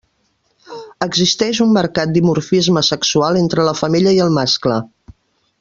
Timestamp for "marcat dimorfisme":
1.75-2.85